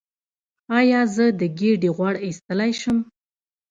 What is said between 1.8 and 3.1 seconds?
غوړ ایستلی شم؟